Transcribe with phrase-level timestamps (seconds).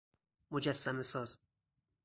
[0.51, 1.37] مجسمه ساز